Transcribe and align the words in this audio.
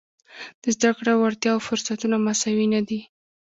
د 0.61 0.63
زده 0.75 0.89
کړې 0.97 1.09
او 1.13 1.19
وړتیاوو 1.23 1.65
فرصتونه 1.67 2.15
مساوي 2.27 2.67
نه 2.73 2.81
دي. 2.87 2.99